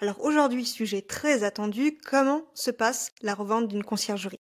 [0.00, 4.38] Alors aujourd'hui, sujet très attendu, comment se passe la revente d'une conciergerie?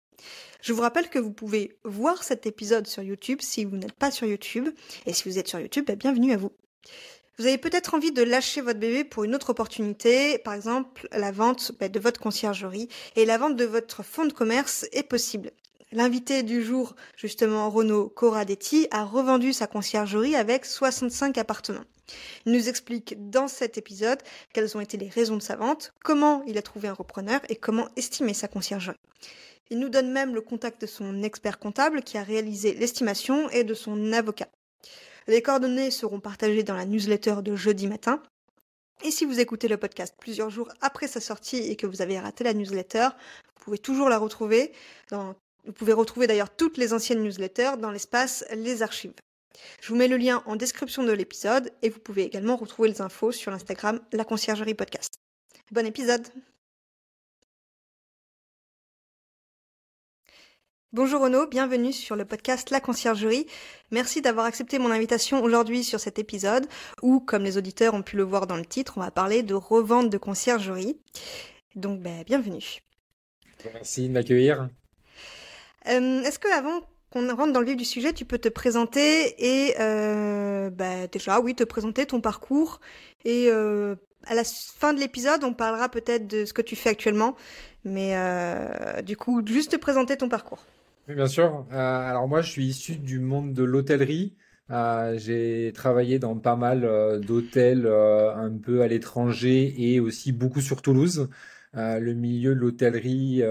[0.62, 4.12] Je vous rappelle que vous pouvez voir cet épisode sur YouTube si vous n'êtes pas
[4.12, 4.68] sur YouTube.
[5.06, 6.52] Et si vous êtes sur YouTube, bah, bienvenue à vous.
[7.38, 11.32] Vous avez peut-être envie de lâcher votre bébé pour une autre opportunité, par exemple la
[11.32, 12.90] vente bah, de votre conciergerie.
[13.16, 15.52] Et la vente de votre fonds de commerce est possible.
[15.92, 21.86] L'invité du jour, justement Renaud Corradetti, a revendu sa conciergerie avec 65 appartements.
[22.46, 24.22] Il nous explique dans cet épisode
[24.54, 27.56] quelles ont été les raisons de sa vente, comment il a trouvé un repreneur et
[27.56, 28.98] comment estimer sa conciergerie.
[29.70, 33.64] Il nous donne même le contact de son expert comptable qui a réalisé l'estimation et
[33.64, 34.50] de son avocat.
[35.28, 38.22] Les coordonnées seront partagées dans la newsletter de jeudi matin.
[39.04, 42.20] Et si vous écoutez le podcast plusieurs jours après sa sortie et que vous avez
[42.20, 43.10] raté la newsletter,
[43.58, 44.72] vous pouvez toujours la retrouver.
[45.66, 49.14] Vous pouvez retrouver d'ailleurs toutes les anciennes newsletters dans l'espace Les Archives.
[49.82, 53.02] Je vous mets le lien en description de l'épisode et vous pouvez également retrouver les
[53.02, 55.16] infos sur l'Instagram La Conciergerie Podcast.
[55.72, 56.28] Bon épisode
[60.94, 63.48] Bonjour Renaud, bienvenue sur le podcast La Conciergerie.
[63.92, 66.68] Merci d'avoir accepté mon invitation aujourd'hui sur cet épisode
[67.02, 69.56] où, comme les auditeurs ont pu le voir dans le titre, on va parler de
[69.56, 70.98] revente de conciergerie.
[71.76, 72.80] Donc, ben, bienvenue.
[73.74, 74.70] Merci de m'accueillir.
[75.88, 76.82] Euh, est-ce que avant
[77.16, 81.40] qu'on rentre dans le vif du sujet, tu peux te présenter et euh, bah, déjà,
[81.40, 82.82] oui, te présenter ton parcours.
[83.24, 86.90] Et euh, à la fin de l'épisode, on parlera peut-être de ce que tu fais
[86.90, 87.36] actuellement.
[87.86, 90.66] Mais euh, du coup, juste te présenter ton parcours.
[91.08, 91.66] Oui, bien sûr.
[91.72, 94.36] alors moi, je suis issu du monde de l'hôtellerie.
[95.16, 101.30] j'ai travaillé dans pas mal d'hôtels un peu à l'étranger et aussi beaucoup sur Toulouse.
[101.76, 103.44] Le milieu de l'hôtellerie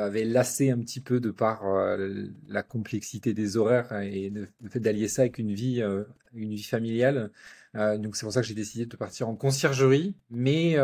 [0.00, 4.80] m'avait lassé un petit peu de par euh, la complexité des horaires et le, fait
[4.80, 6.04] d'allier ça avec une vie, euh,
[6.34, 7.30] une vie familiale.
[7.76, 10.76] Euh, donc c'est pour ça que j'ai décidé de partir en conciergerie, mais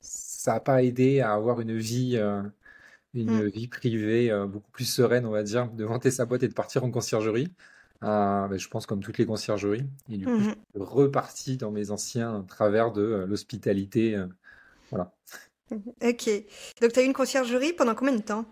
[0.00, 2.16] ça n'a pas aidé à avoir une vie,
[3.14, 3.48] une mmh.
[3.48, 6.84] vie privée beaucoup plus sereine, on va dire, de vanter sa boîte et de partir
[6.84, 7.52] en conciergerie.
[8.00, 9.84] Ben, je pense comme toutes les conciergeries.
[10.08, 14.22] Et du coup, je mmh suis reparti dans mes anciens travers de l'hospitalité.
[14.90, 15.12] voilà.
[16.02, 16.30] Ok.
[16.80, 18.46] Donc, tu as eu une conciergerie pendant combien de temps?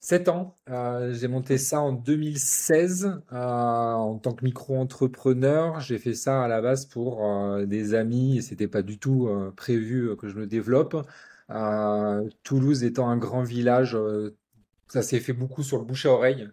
[0.00, 0.58] Sept ans.
[0.68, 5.80] Euh, j'ai monté ça en 2016 euh, en tant que micro-entrepreneur.
[5.80, 9.30] J'ai fait ça à la base pour euh, des amis et c'était pas du tout
[9.56, 10.94] prévu que je le développe.
[12.42, 13.96] Toulouse étant un grand village,
[14.88, 16.48] ça s'est fait beaucoup sur le bouche à oreille.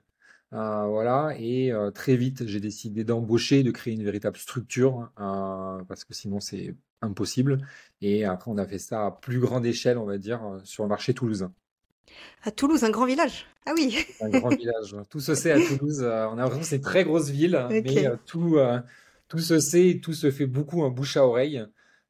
[0.52, 6.40] Voilà, et très vite, j'ai décidé d'embaucher, de créer une véritable structure, parce que sinon
[6.40, 7.60] c'est impossible.
[8.02, 10.84] Et après, on a fait ça à plus grande échelle, on va dire, euh, sur
[10.84, 11.52] le marché toulousain.
[12.44, 13.46] À Toulouse, un grand village.
[13.66, 13.98] Ah oui.
[14.22, 14.96] un grand village.
[15.10, 16.02] Tout se sait à Toulouse.
[16.02, 18.58] Euh, on a l'impression que c'est une très grosse ville, mais euh, tout,
[19.28, 21.64] tout se sait, tout se fait beaucoup en bouche à oreille.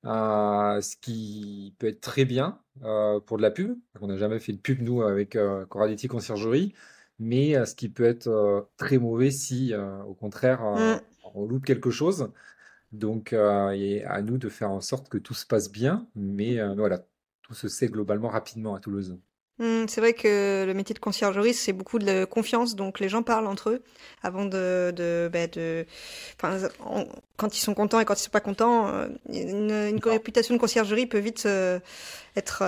[0.04, 3.78] ce qui peut être très bien pour de la pub.
[4.00, 5.38] On n'a jamais fait de pub, nous, avec
[5.70, 6.74] Coraletti Conciergerie.
[7.22, 9.74] Mais ce qui peut être très mauvais si,
[10.08, 11.02] au contraire, mm.
[11.36, 12.32] on loupe quelque chose.
[12.92, 16.08] Donc, euh, il est à nous de faire en sorte que tout se passe bien,
[16.16, 17.00] mais euh, voilà,
[17.42, 19.18] tout se sait globalement rapidement à Toulouse.
[19.60, 23.22] Mmh, c'est vrai que le métier de conciergerie, c'est beaucoup de confiance, donc les gens
[23.22, 23.84] parlent entre eux
[24.24, 25.86] avant de, de, bah, de
[27.38, 30.60] quand ils sont contents et quand ils sont pas contents, euh, une, une réputation de
[30.60, 31.48] conciergerie peut vite
[32.36, 32.64] être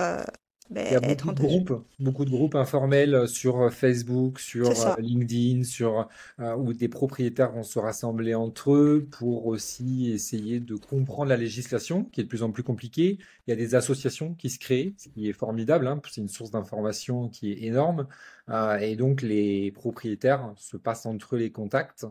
[0.70, 4.40] ben, il y a beaucoup de groupes, beaucoup de groupes informels euh, sur euh, Facebook,
[4.40, 6.08] sur euh, LinkedIn, sur
[6.38, 12.04] où des propriétaires vont se rassembler entre eux pour aussi essayer de comprendre la législation,
[12.04, 13.18] qui est de plus en plus compliquée.
[13.46, 15.86] Il y a des associations qui se créent, ce qui est formidable.
[15.86, 18.06] Hein, c'est une source d'information qui est énorme.
[18.80, 22.06] et donc les propriétaires se passent entre eux les contacts.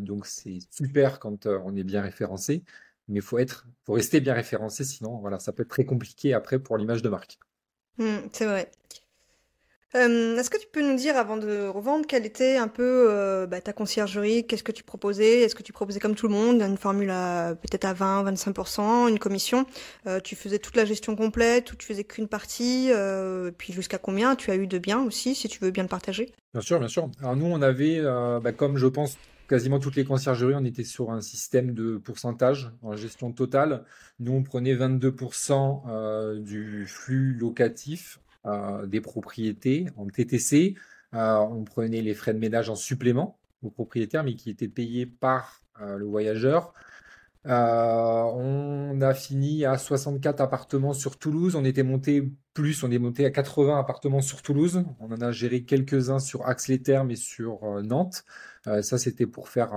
[0.00, 2.64] donc c'est super quand on est bien référencé.
[3.08, 6.34] mais il faut être, faut rester bien référencé, sinon voilà, ça peut être très compliqué
[6.34, 7.38] après pour l'image de marque.
[7.98, 8.70] Mmh, c'est vrai.
[9.94, 13.46] Euh, est-ce que tu peux nous dire, avant de revendre, quelle était un peu euh,
[13.46, 14.46] bah, ta conciergerie?
[14.46, 15.40] Qu'est-ce que tu proposais?
[15.42, 17.08] Est-ce que tu proposais comme tout le monde une formule
[17.60, 19.66] peut-être à 20, 25%, une commission?
[20.06, 22.90] Euh, Tu faisais toute la gestion complète ou tu faisais qu'une partie?
[23.58, 24.34] Puis jusqu'à combien?
[24.34, 26.32] Tu as eu de biens aussi, si tu veux bien le partager.
[26.54, 27.10] Bien sûr, bien sûr.
[27.20, 29.18] Alors nous, on avait, bah, comme je pense
[29.48, 33.84] quasiment toutes les conciergeries, on était sur un système de pourcentage en gestion totale.
[34.20, 40.74] Nous, on prenait 22% du flux locatif euh, des propriétés en TTC.
[41.14, 45.06] Euh, on prenait les frais de ménage en supplément aux propriétaires, mais qui étaient payés
[45.06, 46.74] par euh, le voyageur.
[47.44, 51.56] On a fini à 64 appartements sur Toulouse.
[51.56, 54.84] On était monté plus, on est monté à 80 appartements sur Toulouse.
[55.00, 58.24] On en a géré quelques-uns sur Axe-les-Thermes et sur Nantes.
[58.64, 59.72] ça, c'était pour faire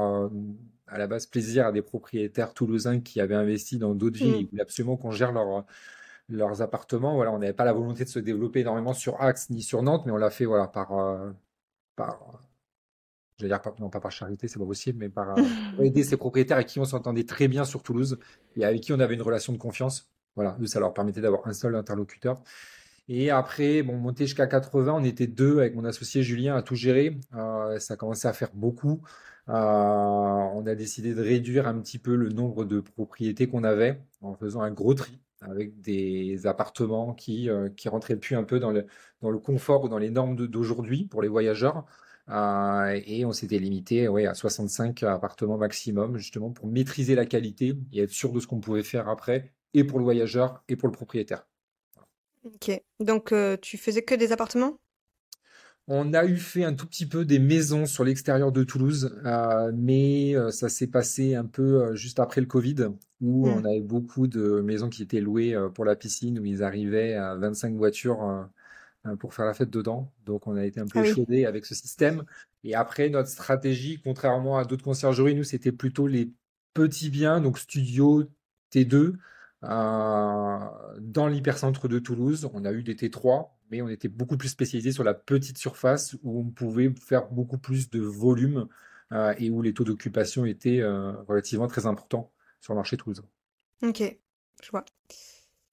[0.88, 4.32] à la base plaisir à des propriétaires toulousains qui avaient investi dans d'autres villes.
[4.32, 4.40] Mmh.
[4.42, 5.66] Ils voulaient absolument qu'on gère leur,
[6.30, 7.16] leurs appartements.
[7.16, 10.04] Voilà, on n'avait pas la volonté de se développer énormément sur Axe ni sur Nantes,
[10.06, 11.32] mais on l'a fait voilà, par, euh,
[11.96, 12.40] par
[13.40, 15.42] je dire, non pas par charité, c'est pas possible, mais par euh,
[15.84, 18.20] aider ces propriétaires avec qui on s'entendait très bien sur Toulouse
[18.56, 20.12] et avec qui on avait une relation de confiance.
[20.36, 22.42] Voilà, ça leur permettait d'avoir un seul interlocuteur.
[23.08, 26.76] Et après, bon, monter jusqu'à 80, on était deux avec mon associé Julien à tout
[26.76, 27.20] gérer.
[27.36, 29.02] Euh, ça commençait à faire beaucoup.
[29.48, 34.34] on a décidé de réduire un petit peu le nombre de propriétés qu'on avait en
[34.34, 38.72] faisant un gros tri avec des appartements qui, euh, qui rentraient plus un peu dans
[38.72, 38.86] le,
[39.22, 41.86] dans le confort ou dans les normes d'aujourd'hui pour les voyageurs.
[42.30, 47.76] Euh, et on s'était limité ouais, à 65 appartements maximum, justement pour maîtriser la qualité
[47.94, 50.88] et être sûr de ce qu'on pouvait faire après, et pour le voyageur et pour
[50.88, 51.48] le propriétaire.
[52.44, 54.80] Ok, donc euh, tu faisais que des appartements?
[55.88, 59.72] On a eu fait un tout petit peu des maisons sur l'extérieur de Toulouse, euh,
[59.76, 62.88] mais ça s'est passé un peu juste après le Covid,
[63.22, 63.66] où on mmh.
[63.68, 67.76] avait beaucoup de maisons qui étaient louées pour la piscine, où ils arrivaient à 25
[67.76, 68.48] voitures
[69.20, 70.12] pour faire la fête dedans.
[70.26, 72.24] Donc on a été un peu ah avec ce système.
[72.64, 76.32] Et après, notre stratégie, contrairement à d'autres conciergeries, nous, c'était plutôt les
[76.74, 78.24] petits biens, donc studio
[78.74, 79.14] T2,
[79.62, 82.50] dans l'hypercentre de Toulouse.
[82.54, 86.16] On a eu des T3, mais on était beaucoup plus spécialisé sur la petite surface
[86.24, 88.68] où on pouvait faire beaucoup plus de volume
[89.12, 93.26] euh, et où les taux d'occupation étaient euh, relativement très importants sur le marché toulousain.
[93.84, 94.02] Ok,
[94.64, 94.86] je vois.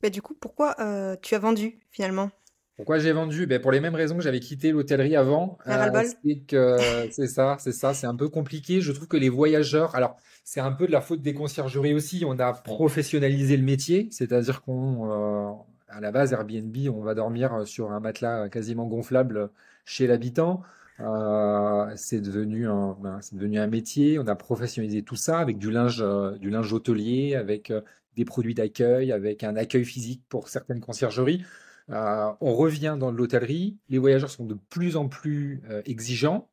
[0.03, 2.31] Mais du coup, pourquoi euh, tu as vendu finalement?
[2.77, 3.47] Pourquoi j'ai vendu?
[3.47, 5.59] Ben Pour les mêmes raisons que j'avais quitté l'hôtellerie avant.
[7.11, 8.81] c'est ça, c'est ça, c'est un peu compliqué.
[8.81, 12.25] Je trouve que les voyageurs, alors c'est un peu de la faute des conciergeries aussi.
[12.27, 17.65] On a professionnalisé le métier, c'est-à-dire qu'on à la base, Airbnb, on va dormir euh,
[17.65, 19.51] sur un matelas quasiment gonflable
[19.85, 20.63] chez l'habitant.
[21.01, 24.19] Euh, c'est devenu un, ben, c'est devenu un métier.
[24.19, 27.73] On a professionnalisé tout ça avec du linge, euh, du linge hôtelier, avec
[28.17, 31.45] des produits d'accueil, avec un accueil physique pour certaines conciergeries.
[31.89, 33.79] On revient dans l'hôtellerie.
[33.89, 36.49] Les voyageurs sont de plus en plus exigeants.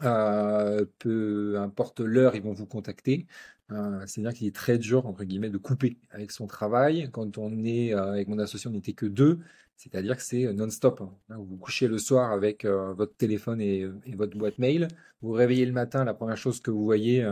[0.00, 3.26] peu importe l'heure, ils vont vous contacter.
[3.72, 7.08] Euh, c'est-à-dire qu'il est très dur, entre guillemets, de couper avec son travail.
[7.12, 9.40] Quand on est euh, avec mon associé, on n'était que deux,
[9.76, 11.00] c'est-à-dire que c'est euh, non-stop.
[11.00, 11.36] Hein.
[11.36, 14.88] Vous couchez le soir avec votre téléphone et, votre boîte mail.
[15.20, 17.22] Vous vous réveillez le matin, la première chose que vous voyez,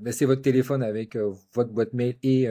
[0.00, 1.16] ben, c'est votre téléphone avec
[1.52, 2.48] votre boîte mail et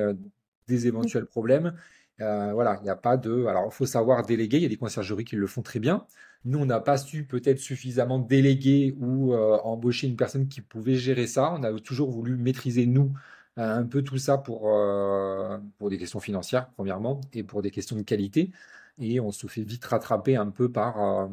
[0.68, 1.74] des éventuels problèmes.
[2.20, 3.46] Voilà, il n'y a pas de.
[3.46, 4.58] Alors, il faut savoir déléguer.
[4.58, 6.06] Il y a des conciergeries qui le font très bien.
[6.46, 10.96] Nous, on n'a pas su peut-être suffisamment déléguer ou euh, embaucher une personne qui pouvait
[10.96, 11.52] gérer ça.
[11.54, 13.14] On a toujours voulu maîtriser, nous,
[13.58, 17.96] un peu tout ça pour, euh, pour des questions financières, premièrement, et pour des questions
[17.96, 18.52] de qualité.
[19.00, 21.28] Et on se fait vite rattraper un peu par, euh,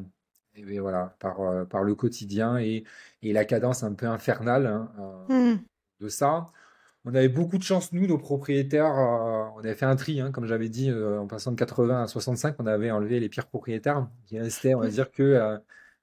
[0.54, 2.84] et voilà, par, par le quotidien et,
[3.22, 4.90] et, la cadence un peu infernale hein,
[5.28, 5.58] mmh.
[6.00, 6.46] de ça.
[7.04, 8.97] On avait beaucoup de chance, nous, nos propriétaires.
[8.97, 12.04] Euh, on avait fait un tri, hein, comme j'avais dit, euh, en passant de 80
[12.04, 14.06] à 65, on avait enlevé les pires propriétaires.
[14.26, 15.59] qui restaient, on va dire, que, euh,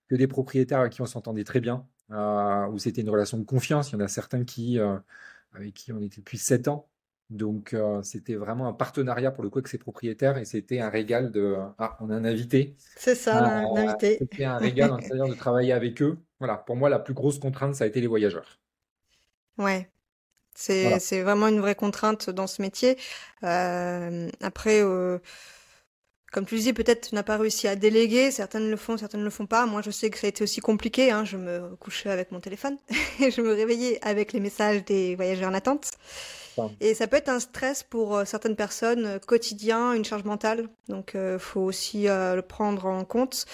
[0.10, 3.92] que des propriétaires avec qui on s'entendait très bien, où c'était une relation de confiance.
[3.92, 4.78] Il y en a certains qui,
[5.54, 6.88] avec qui on était depuis 7 ans.
[7.30, 11.32] Donc, c'était vraiment un partenariat pour le coup avec ces propriétaires et c'était un régal
[11.32, 11.56] de.
[11.78, 12.76] Ah, on a un invité.
[12.98, 14.18] C'est ça, un invité.
[14.18, 16.18] C'était un régal, c'est-à-dire de travailler avec eux.
[16.40, 18.60] Voilà, pour moi, la plus grosse contrainte, ça a été les voyageurs.
[19.60, 19.92] Ouais,
[20.60, 22.98] c'est vraiment une vraie contrainte dans ce métier.
[23.44, 25.20] Euh, après, euh,
[26.34, 28.30] comme tu disais, peut-être tu n'as pas réussi à déléguer.
[28.30, 29.66] Certaines le font, certaines ne le font pas.
[29.66, 31.12] Moi, je sais que ça a été aussi compliqué.
[31.12, 31.24] Hein.
[31.24, 32.78] Je me couchais avec mon téléphone
[33.22, 35.92] et je me réveillais avec les messages des voyageurs en attente.
[36.82, 40.68] Et ça peut être un stress pour euh, certaines personnes quotidien, une charge mentale.
[40.90, 43.46] Donc, il faut aussi le prendre en compte.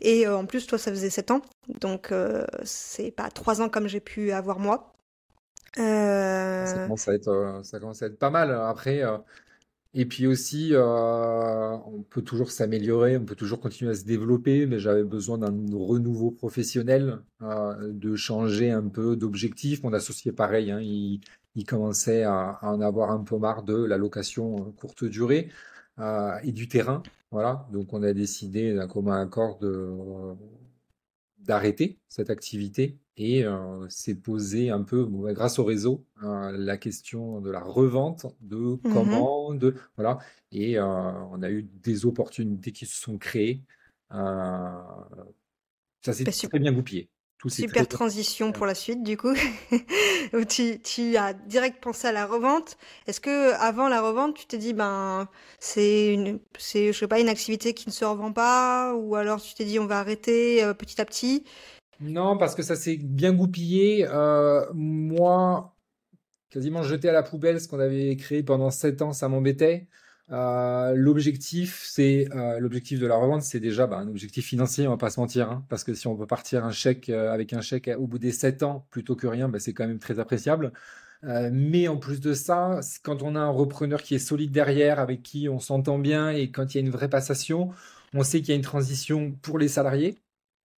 [0.00, 1.42] Et en plus, toi, ça faisait 7 ans.
[1.68, 2.10] Donc,
[2.62, 4.93] c'est pas 3 ans comme j'ai pu avoir moi.
[5.76, 8.52] Ça commence à être, ça commence à être pas mal.
[8.52, 9.02] Après,
[9.94, 14.78] et puis aussi, on peut toujours s'améliorer, on peut toujours continuer à se développer, mais
[14.78, 19.82] j'avais besoin d'un renouveau professionnel, de changer un peu d'objectif.
[19.82, 21.20] Mon associé, pareil, hein, il,
[21.54, 25.50] il, commençait à, à, en avoir un peu marre de la location courte durée
[26.42, 27.02] et du terrain.
[27.30, 29.90] Voilà, donc on a décidé d'un commun accord de,
[31.44, 37.40] d'arrêter cette activité et euh, s'est posé un peu, grâce au réseau, euh, la question
[37.40, 40.18] de la revente, de mmh comment, de voilà,
[40.50, 43.62] et euh, on a eu des opportunités qui se sont créées.
[44.10, 45.06] ça
[46.02, 47.08] s'est bah, très bien goupillé.
[47.46, 49.34] Super transition pour la suite, du coup.
[50.48, 52.78] tu, tu, as direct pensé à la revente.
[53.06, 57.20] Est-ce que avant la revente, tu t'es dit, ben, c'est une, c'est, je sais pas,
[57.20, 60.64] une activité qui ne se revend pas, ou alors tu t'es dit, on va arrêter
[60.64, 61.44] euh, petit à petit?
[62.00, 64.06] Non, parce que ça s'est bien goupillé.
[64.08, 65.76] Euh, moi,
[66.50, 69.88] quasiment jeté à la poubelle ce qu'on avait créé pendant sept ans, ça m'embêtait.
[70.30, 74.92] Euh, l'objectif, c'est euh, l'objectif de la revente, c'est déjà bah, un objectif financier, on
[74.92, 77.52] va pas se mentir, hein, parce que si on peut partir un chèque euh, avec
[77.52, 80.18] un chèque au bout des 7 ans plutôt que rien, bah, c'est quand même très
[80.20, 80.72] appréciable.
[81.22, 85.22] mais en plus de ça, quand on a un repreneur qui est solide derrière, avec
[85.22, 87.70] qui on s'entend bien et quand il y a une vraie passation,
[88.14, 90.18] on sait qu'il y a une transition pour les salariés.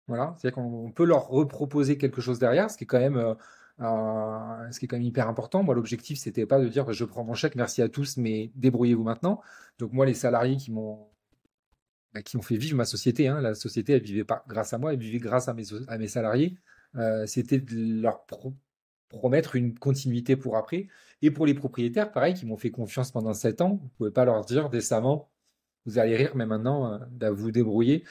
[0.08, 3.36] Voilà, c'est-à-dire qu'on peut leur reproposer quelque chose derrière, ce qui est quand même
[3.80, 5.62] euh, ce qui est quand même hyper important.
[5.62, 9.02] Moi, l'objectif, c'était pas de dire je prends mon chèque, merci à tous, mais débrouillez-vous
[9.02, 9.40] maintenant.
[9.78, 11.08] Donc moi, les salariés qui m'ont
[12.14, 14.78] bah, qui ont fait vivre ma société, hein, la société, elle vivait pas grâce à
[14.78, 16.56] moi, elle vivait grâce à mes, salariés.
[16.94, 18.24] Euh, c'était de leur
[19.08, 20.86] promettre une continuité pour après.
[21.22, 24.24] Et pour les propriétaires, pareil, qui m'ont fait confiance pendant sept ans, vous pouvez pas
[24.24, 25.30] leur dire décemment,
[25.86, 28.04] vous allez rire, mais maintenant, euh, vous débrouiller.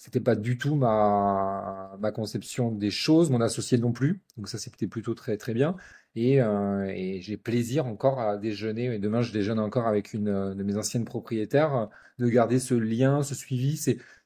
[0.00, 4.22] C'était pas du tout ma, ma conception des choses, mon associé non plus.
[4.38, 5.76] Donc ça, c'était plutôt très très bien.
[6.16, 8.94] Et, euh, et j'ai plaisir encore à déjeuner.
[8.94, 12.72] Et demain, je déjeune encore avec une euh, de mes anciennes propriétaires, de garder ce
[12.72, 13.76] lien, ce suivi.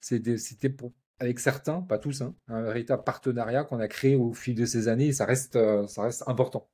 [0.01, 4.55] C'était pour avec certains, pas tous, hein, un véritable partenariat qu'on a créé au fil
[4.55, 5.09] de ces années.
[5.09, 6.69] Et ça reste euh, ça reste important.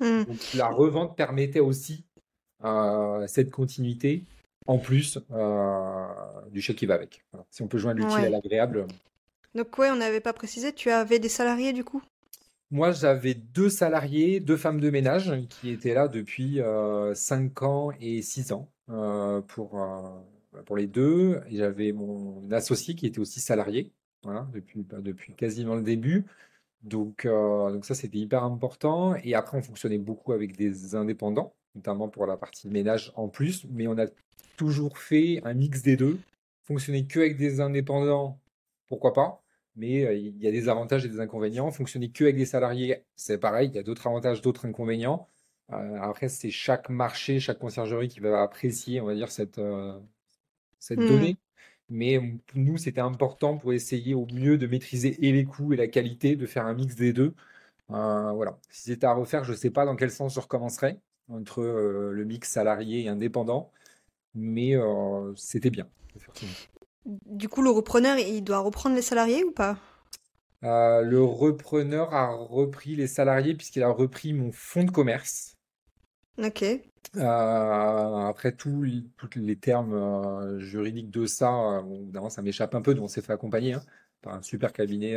[0.00, 0.24] Mmh.
[0.24, 2.06] Donc, la revente permettait aussi
[3.26, 4.24] cette continuité
[4.66, 6.06] en plus euh,
[6.50, 7.24] du chèque qui va avec.
[7.50, 8.86] Si on peut joindre l'utile à l'agréable.
[9.54, 12.02] Donc ouais, on n'avait pas précisé, tu avais des salariés du coup?
[12.70, 17.92] Moi, j'avais deux salariés, deux femmes de ménage qui étaient là depuis 5 euh, ans
[18.00, 19.80] et 6 ans euh, pour,
[20.64, 21.40] pour les deux.
[21.48, 23.92] Et j'avais mon associé qui était aussi salarié
[24.24, 26.26] voilà, depuis, bah, depuis quasiment le début.
[26.82, 29.14] Donc, donc ça, c'était hyper important.
[29.22, 33.64] Et après, on fonctionnait beaucoup avec des indépendants, notamment pour la partie ménage en plus.
[33.70, 34.06] Mais on a
[34.56, 36.18] toujours fait un mix des deux.
[36.64, 38.40] Fonctionner que avec des indépendants,
[38.88, 39.42] pourquoi pas
[39.76, 41.70] mais euh, il y a des avantages et des inconvénients.
[41.70, 45.28] Fonctionner que avec des salariés, c'est pareil, il y a d'autres avantages, d'autres inconvénients.
[45.72, 49.98] Euh, après, c'est chaque marché, chaque conciergerie qui va apprécier, on va dire, cette, euh,
[50.80, 51.08] cette mmh.
[51.08, 51.36] donnée.
[51.88, 52.20] Mais
[52.54, 56.36] nous, c'était important pour essayer au mieux de maîtriser et les coûts et la qualité,
[56.36, 57.34] de faire un mix des deux.
[57.88, 58.58] voilà.
[58.70, 60.98] Si c'était à refaire, je ne sais pas dans quel sens je recommencerais
[61.28, 63.70] entre le mix salarié et indépendant
[64.36, 65.88] mais euh, c'était bien.
[67.04, 69.78] Du coup, le repreneur, il doit reprendre les salariés ou pas?
[70.64, 75.54] Euh, Le repreneur a repris les salariés puisqu'il a repris mon fonds de commerce.
[76.38, 76.62] Ok.
[76.62, 77.20] Euh,
[78.28, 83.22] après tous les termes juridiques de ça, évidemment, ça m'échappe un peu, donc on s'est
[83.22, 83.82] fait accompagner hein,
[84.20, 85.16] par un super cabinet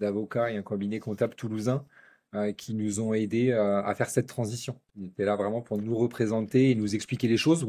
[0.00, 1.84] d'avocats et un cabinet comptable toulousain
[2.56, 4.80] qui nous ont aidés à faire cette transition.
[4.96, 7.64] Ils étaient là vraiment pour nous représenter et nous expliquer les choses,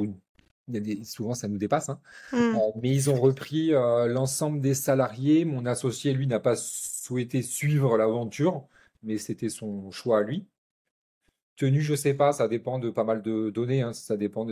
[1.04, 2.00] souvent ça nous dépasse, hein.
[2.34, 2.38] mmh.
[2.38, 5.46] euh, mais ils ont repris euh, l'ensemble des salariés.
[5.46, 8.68] Mon associé, lui, n'a pas souhaité suivre l'aventure,
[9.04, 10.46] mais c'était son choix à lui.
[11.56, 13.94] Tenu, je sais pas, ça dépend de pas mal de données, hein.
[13.94, 14.46] ça dépend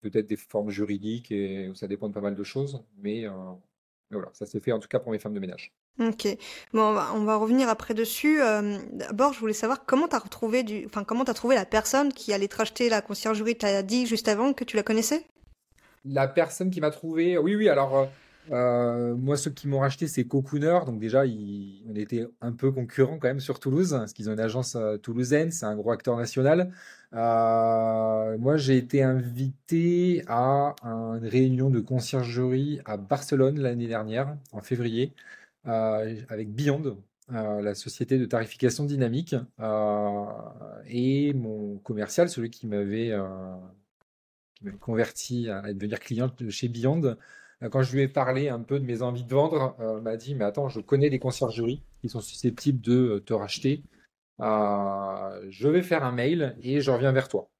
[0.00, 3.32] peut-être des formes juridiques et ça dépend de pas mal de choses, mais, euh,
[4.10, 5.72] voilà, ça s'est fait en tout cas pour mes femmes de ménage.
[6.00, 6.28] Ok,
[6.72, 8.38] bon, on va, revenir après dessus.
[8.92, 12.12] D'abord, je voulais savoir comment tu as retrouvé du, enfin comment as trouvé la personne
[12.12, 13.58] qui allait te racheter la conciergerie.
[13.58, 15.26] Tu as dit juste avant que tu la connaissais?
[16.04, 18.06] La personne qui m'a trouvé, oui, oui, alors euh,
[18.50, 20.80] euh, moi, ceux qui m'ont racheté, c'est Cocooner.
[20.86, 24.40] Donc déjà, on était un peu concurrents quand même sur Toulouse, parce qu'ils ont une
[24.40, 26.72] agence euh, toulousaine, c'est un gros acteur national.
[27.12, 35.12] moi, j'ai été invité à une réunion de conciergerie à Barcelone l'année dernière, en février,
[35.64, 36.96] avec Beyond,
[37.30, 39.34] la société de tarification dynamique,
[40.88, 43.12] et mon commercial, celui qui m'avait
[44.80, 47.16] converti à devenir cliente chez Beyond,
[47.62, 50.16] euh, quand je lui ai parlé un peu de mes envies de vendre, euh, m'a
[50.16, 53.82] dit Mais attends, je connais des conciergeries qui sont susceptibles de euh, te racheter.
[54.40, 57.50] je vais faire un mail et je reviens vers toi.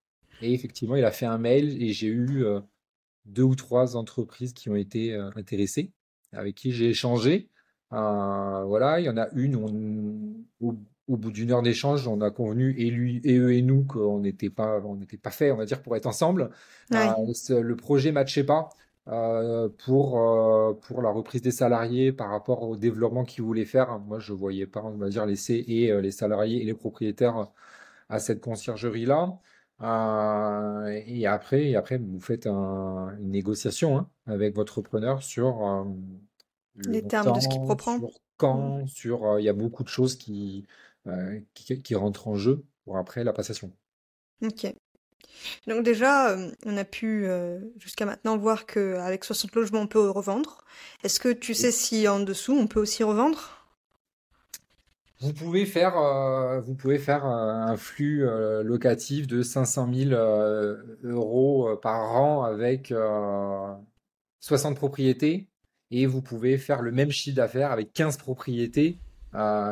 [0.40, 2.44] Et effectivement, il a fait un mail et j'ai eu
[3.26, 5.92] deux ou trois entreprises qui ont été intéressées,
[6.32, 7.48] avec qui j'ai échangé.
[7.90, 10.44] voilà, il y en a une,
[11.08, 14.20] au, bout d'une heure d'échange, on a convenu, et lui, et eux et nous, qu'on
[14.20, 16.50] n'était pas, on n'était pas fait, on va dire, pour être ensemble.
[16.90, 18.70] le projet matchait pas.
[19.10, 23.98] Euh, pour, euh, pour la reprise des salariés par rapport au développement qu'ils voulaient faire.
[24.00, 26.74] Moi, je ne voyais pas, on va dire, laisser et euh, les salariés et les
[26.74, 27.48] propriétaires
[28.10, 29.38] à cette conciergerie-là.
[31.06, 35.86] et après, et après, vous faites une négociation hein, avec votre preneur sur
[36.76, 37.98] les termes de ce qu'il reprend.
[37.98, 38.88] Sur quand, mmh.
[38.88, 40.66] sur il y a beaucoup de choses qui,
[41.54, 43.72] qui, qui rentrent en jeu pour après la passation.
[44.42, 44.72] Ok.
[45.66, 50.10] Donc déjà, euh, on a pu euh, jusqu'à maintenant voir qu'avec 60 logements, on peut
[50.10, 50.64] revendre.
[51.04, 53.66] Est-ce que tu sais si en dessous, on peut aussi revendre?
[55.20, 58.24] Vous pouvez faire, euh, vous pouvez faire un flux
[58.62, 60.10] locatif de 500 000
[61.02, 62.94] euros par an avec
[64.38, 65.48] 60 propriétés
[65.90, 69.00] et vous pouvez faire le même chiffre d'affaires avec 15 propriétés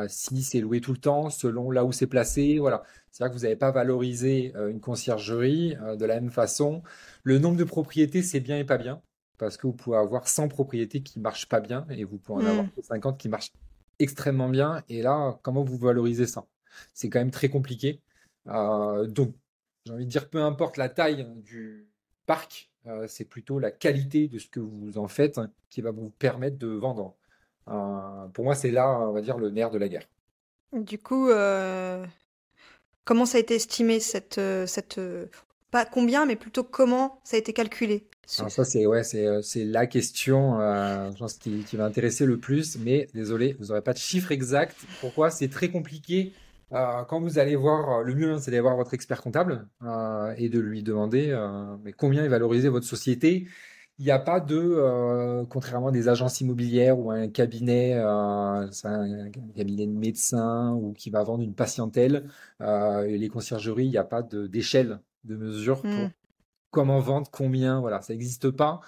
[0.07, 2.59] si c'est loué tout le temps, selon là où c'est placé.
[2.59, 2.83] Voilà.
[3.17, 6.83] C'est-à-dire que vous n'avez pas valorisé euh, une conciergerie euh, de la même façon.
[7.23, 9.01] Le nombre de propriétés, c'est bien et pas bien,
[9.39, 12.43] parce que vous pouvez avoir 100 propriétés qui ne marchent pas bien, et vous pouvez
[12.43, 13.17] en avoir 50 hmm.
[13.17, 13.53] qui marchent
[13.97, 14.83] extrêmement bien.
[14.87, 16.45] Et là, comment vous valorisez ça?
[16.93, 18.01] C'est quand même très compliqué.
[18.49, 19.33] Euh, donc,
[19.87, 21.87] j'ai envie de dire, peu importe la taille du
[22.27, 22.71] parc,
[23.07, 26.67] c'est plutôt la qualité de ce que vous en faites qui va vous permettre de
[26.67, 27.17] vendre.
[28.33, 30.07] Pour moi, c'est là, on va dire, le nerf de la guerre.
[30.73, 31.29] Du coup,
[33.07, 35.27] Comment ça a été estimé cette, euh, cette euh,
[35.71, 38.03] pas combien, mais plutôt comment ça a été calculé?
[38.37, 42.25] Alors ça c'est ouais c'est euh, c'est la question je pense qui, qui va intéresser
[42.25, 44.75] le plus, mais désolé vous n'aurez pas de chiffre exact.
[44.99, 45.29] Pourquoi?
[45.29, 46.33] C'est très compliqué.
[46.69, 49.65] quand vous allez voir, le mieux c'est d'aller voir votre expert comptable
[50.35, 51.33] et de lui demander
[51.85, 53.47] mais combien est valorisé votre société?
[53.99, 58.67] Il n'y a pas de, euh, contrairement à des agences immobilières ou un cabinet, euh,
[58.83, 62.29] un cabinet de médecin ou qui va vendre une patientèle,
[62.61, 66.11] euh, les conciergeries, il n'y a pas d'échelle de, mesure pour hmm.
[66.69, 68.81] comment vendre, combien, voilà, ça n'existe pas.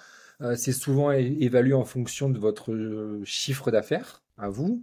[0.56, 4.82] c'est souvent évalué en fonction de votre chiffre d'affaires à vous,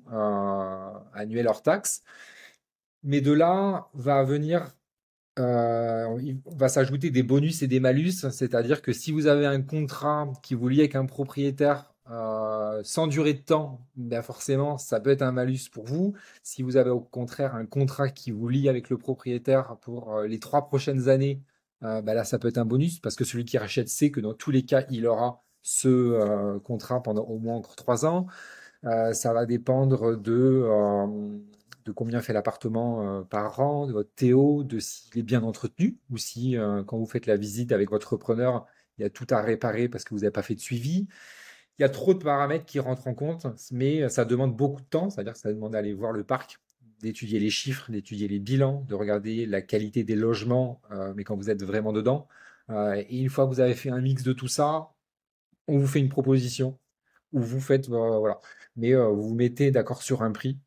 [1.13, 2.03] annuel hors taxe.
[3.03, 4.76] Mais de là va venir
[5.37, 9.61] euh, il va s'ajouter des bonus et des malus, c'est-à-dire que si vous avez un
[9.61, 14.99] contrat qui vous lie avec un propriétaire euh, sans durée de temps, ben forcément, ça
[14.99, 16.13] peut être un malus pour vous.
[16.43, 20.27] Si vous avez au contraire un contrat qui vous lie avec le propriétaire pour euh,
[20.27, 21.41] les trois prochaines années,
[21.81, 24.33] ben là, ça peut être un bonus parce que celui qui rachète sait que dans
[24.33, 28.25] tous les cas, il aura ce contrat pendant au moins encore trois ans.
[28.83, 30.65] ça va dépendre de
[31.87, 35.97] de combien fait l'appartement euh, par an, de votre Théo, de s'il est bien entretenu,
[36.09, 39.27] ou si euh, quand vous faites la visite avec votre repreneur, il y a tout
[39.29, 41.07] à réparer parce que vous n'avez pas fait de suivi.
[41.79, 44.87] Il y a trop de paramètres qui rentrent en compte, mais ça demande beaucoup de
[44.87, 46.59] temps, c'est-à-dire que ça demande d'aller voir le parc,
[46.99, 51.37] d'étudier les chiffres, d'étudier les bilans, de regarder la qualité des logements, euh, mais quand
[51.37, 52.27] vous êtes vraiment dedans.
[52.69, 54.89] et une fois que vous avez fait un mix de tout ça,
[55.67, 56.77] on vous fait une proposition,
[57.33, 58.39] ou vous faites, voilà,
[58.75, 60.59] mais vous vous mettez d'accord sur un prix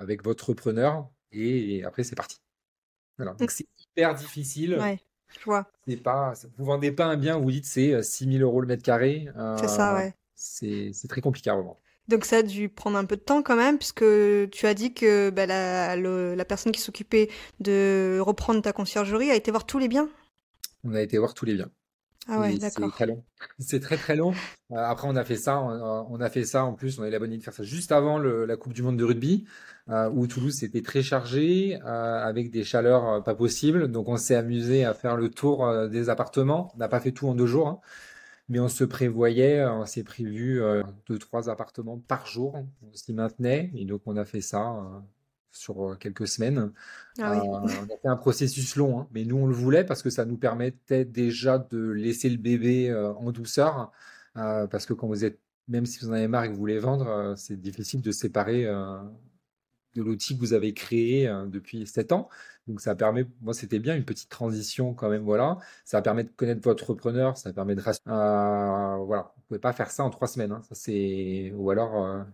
[0.00, 2.40] avec votre preneur et, après c'est parti.
[3.18, 3.46] Donc mmh.
[3.48, 4.78] c'est hyper difficile.
[4.80, 5.66] Ouais, je vois.
[5.86, 8.82] C'est pas, vous vendez pas un bien, vous dites c'est 6 000 euros le mètre
[8.82, 9.28] carré.
[9.58, 10.14] c'est ça, ouais.
[10.34, 11.78] C'est très compliqué à revendre.
[12.08, 14.04] Donc ça a dû prendre un peu de temps quand même, puisque
[14.50, 19.36] tu as dit que bah, la, la, personne qui s'occupait de reprendre ta conciergerie a
[19.36, 20.08] été voir tous les biens?
[20.82, 21.70] On a été voir tous les biens.
[22.28, 22.86] Ah ouais, d'accord.
[22.90, 23.24] C'est très long.
[23.58, 24.32] C'est très très long.
[24.72, 25.60] Euh, après, on a fait ça.
[25.60, 26.98] On, a fait ça en plus.
[26.98, 28.98] On a eu la bonne idée de faire ça juste avant la Coupe du Monde
[28.98, 29.46] de rugby,
[29.88, 33.90] euh, où Toulouse était très chargé, euh, avec des chaleurs pas possibles.
[33.90, 36.70] Donc, on s'est amusé à faire le tour des appartements.
[36.74, 37.80] On n'a pas fait tout en deux jours, hein.
[38.48, 40.60] mais on se prévoyait, on s'est prévu
[41.08, 42.56] deux trois appartements par jour.
[42.82, 44.76] On s'y maintenait, et donc on a fait ça
[45.52, 46.72] sur quelques semaines.
[47.18, 50.10] Ah on a fait un processus long, hein, mais nous on le voulait parce que
[50.10, 53.92] ça nous permettait déjà de laisser le bébé en douceur,
[54.34, 56.78] parce que quand vous êtes, même si vous en avez marre et que vous voulez
[56.78, 58.66] vendre, c'est difficile de séparer
[59.94, 62.28] de l'outil que vous avez créé depuis 7 ans.
[62.68, 65.58] Donc ça permet, moi c'était bien, une petite transition quand même, voilà.
[65.84, 67.80] Ça permet de connaître votre repreneur, ça permet de...
[67.80, 70.52] Euh, voilà, vous pouvez pas faire ça en trois semaines.
[70.52, 70.62] Hein.
[70.68, 71.52] Ça c'est...
[71.56, 72.24] Ou alors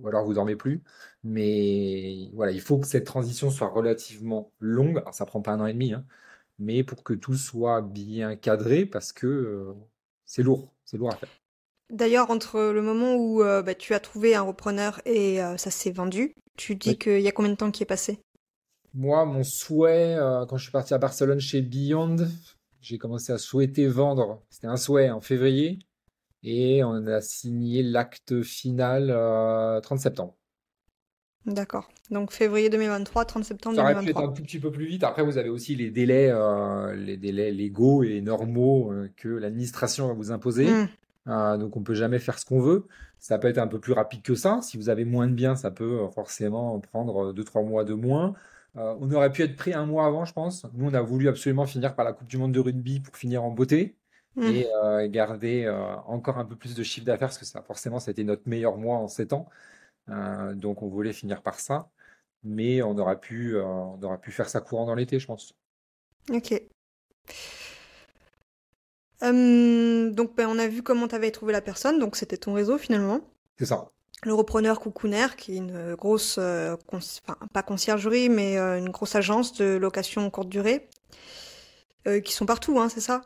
[0.00, 0.82] ou alors vous dormez plus.
[1.24, 4.98] Mais voilà, il faut que cette transition soit relativement longue.
[4.98, 6.04] Alors ça prend pas un an et demi, hein,
[6.58, 9.74] mais pour que tout soit bien cadré parce que euh,
[10.26, 11.28] c'est lourd, c'est lourd à faire.
[11.90, 15.70] D'ailleurs, entre le moment où euh, bah, tu as trouvé un repreneur et euh, ça
[15.70, 18.20] s'est vendu, Tu dis qu'il y a combien de temps qui est passé?
[18.94, 20.16] Moi, mon souhait,
[20.48, 22.16] quand je suis parti à Barcelone chez Beyond,
[22.80, 24.42] j'ai commencé à souhaiter vendre.
[24.50, 25.78] C'était un souhait en février.
[26.42, 29.08] Et on a signé l'acte final
[29.82, 30.36] 30 euh, septembre.
[31.46, 31.88] D'accord.
[32.10, 35.04] Donc février 2023, 30 septembre Ça aurait pu être un tout petit peu plus vite.
[35.04, 40.08] Après, vous avez aussi les délais, euh, les délais légaux et normaux euh, que l'administration
[40.08, 40.68] va vous imposer.
[40.70, 40.88] Hmm.
[41.58, 42.86] Donc on peut jamais faire ce qu'on veut.
[43.18, 44.60] Ça peut être un peu plus rapide que ça.
[44.62, 48.34] Si vous avez moins de biens, ça peut forcément prendre 2-3 mois de moins.
[48.74, 50.66] on aurait pu être prêt un mois avant, je pense.
[50.74, 53.44] Nous, on a voulu absolument finir par la Coupe du Monde de rugby pour finir
[53.44, 53.94] en beauté
[54.40, 54.66] et
[55.08, 55.68] garder
[56.06, 58.96] encore un peu plus de chiffre d'affaires parce que ça, forcément, c'était notre meilleur mois
[58.96, 59.48] en 7 ans.
[60.10, 61.88] Euh, donc on voulait finir par ça,
[62.42, 65.54] mais on aurait pu, euh, on aurait pu faire ça courant dans l'été, je pense.
[66.30, 66.60] Ok.
[69.22, 72.54] Hum, donc ben, on a vu comment tu avais trouvé la personne, donc c'était ton
[72.54, 73.20] réseau finalement.
[73.58, 73.90] C'est ça.
[74.22, 79.54] Le repreneur Coucouner, qui est une grosse, euh, enfin, pas conciergerie, mais une grosse agence
[79.54, 80.88] de location courte durée,
[82.24, 83.22] qui sont partout, hein, c'est ça?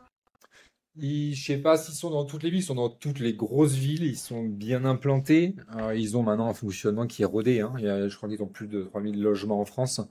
[0.97, 3.33] Ils, je sais pas s'ils sont dans toutes les villes, ils sont dans toutes les
[3.33, 5.55] grosses villes, ils sont bien implantés.
[5.77, 7.61] Euh, ils ont maintenant un fonctionnement qui est rodé.
[7.61, 7.73] Hein.
[7.77, 10.01] je crois qu'ils ont plus de 3000 logements en France.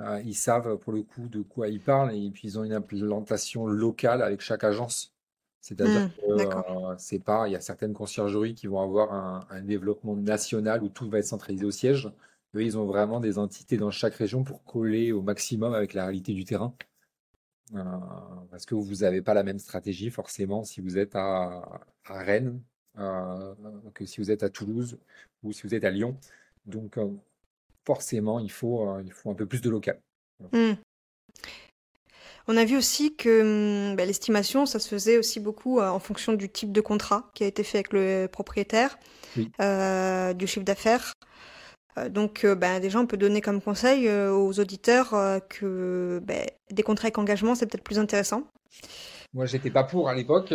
[0.00, 2.72] Euh, ils savent pour le coup de quoi ils parlent et puis ils ont une
[2.72, 5.12] implantation locale avec chaque agence.
[5.60, 9.46] C'est-à-dire mmh, que euh, c'est pas, il y a certaines conciergeries qui vont avoir un,
[9.50, 12.10] un, développement national où tout va être centralisé au siège.
[12.54, 16.04] Eux, ils ont vraiment des entités dans chaque région pour coller au maximum avec la
[16.04, 16.74] réalité du terrain.
[17.74, 17.82] Euh,
[18.50, 22.60] parce que vous n'avez pas la même stratégie forcément si vous êtes à, Rennes
[22.98, 23.54] euh,
[23.94, 24.98] que si vous êtes à Toulouse
[25.42, 26.16] ou si vous êtes à Lyon.
[26.66, 27.10] Donc euh,
[27.84, 30.00] forcément, il faut, il faut un peu plus de local.
[30.52, 30.72] Mmh.
[32.50, 36.32] On a vu aussi que mmh, bah, l'estimation, ça se faisait aussi beaucoup en fonction
[36.32, 38.98] du type de contrat qui a été fait avec le propriétaire,
[39.36, 41.12] du chiffre d'affaires.
[41.98, 45.14] Euh, donc, euh, ben, déjà, on peut donner comme conseil euh, aux auditeurs
[45.48, 48.44] que ben, des contrats avec engagement, c'est peut-être plus intéressant.
[49.34, 50.54] Moi, j'étais pas pour à l'époque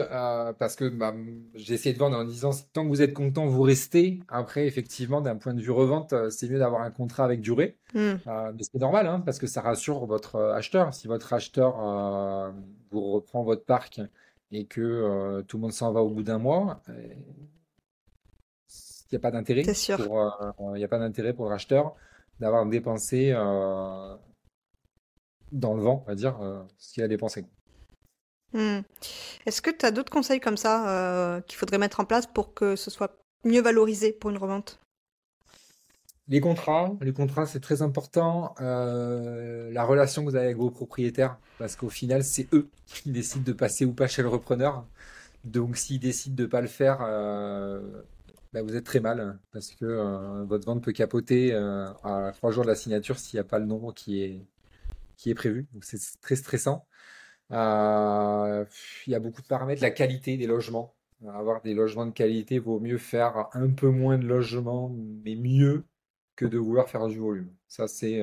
[0.58, 1.14] parce que bah,
[1.54, 4.20] j'ai essayé de vendre en disant tant que vous êtes content, vous restez.
[4.30, 7.78] Après, effectivement, d'un point de vue revente, c'est mieux d'avoir un contrat avec durée.
[7.94, 8.16] Hmm.
[8.26, 10.92] mais c'est normal hein, parce que ça rassure votre acheteur.
[10.92, 11.76] Si votre acheteur
[12.90, 14.02] vous reprend votre parc
[14.52, 16.82] et que tout le monde s'en va au bout d'un mois,
[19.14, 19.62] il n'y a pas d'intérêt
[20.08, 21.94] pour, euh, a pas d'intérêt pour le racheteur
[22.40, 24.16] d'avoir dépensé euh,
[25.52, 27.46] dans le vent, on va dire, euh, ce qu'il a dépensé.
[28.54, 28.80] Hmm.
[29.46, 32.76] Est-ce que tu as d'autres conseils comme ça qu'il faudrait mettre en place pour que
[32.76, 34.80] ce soit mieux valorisé pour une revente?
[36.28, 38.56] Les contrats, les contrats c'est très important.
[38.60, 43.44] la relation que vous avez avec vos propriétaires, parce qu'au final c'est eux qui décident
[43.44, 44.86] de passer ou pas chez le repreneur.
[45.44, 47.02] Donc s'ils décident de ne pas le faire,
[48.54, 52.52] bah, vous êtes très mal parce que euh, votre vente peut capoter euh, à trois
[52.52, 54.46] jours de la signature s'il n'y a pas le nombre qui est,
[55.18, 55.68] qui est prévu.
[55.82, 56.86] C'est très stressant.
[57.52, 58.66] Euh,
[59.08, 59.82] il y a beaucoup de paramètres.
[59.82, 60.96] La qualité des logements.
[61.28, 64.90] Avoir des logements de qualité vaut mieux faire un peu moins de logements,
[65.24, 65.86] mais mieux
[66.36, 67.50] que de vouloir faire du volume.
[67.68, 68.22] Ça, c'est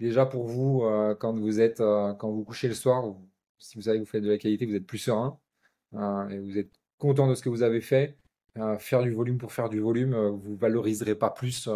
[0.00, 0.82] déjà pour vous,
[1.20, 3.14] quand vous êtes, quand vous couchez le soir,
[3.58, 5.38] si vous savez que vous faites de la qualité, vous êtes plus serein
[5.92, 8.16] et vous êtes content de ce que vous avez fait
[8.78, 11.72] faire du volume pour faire du volume, euh, vous valoriserez pas plus euh,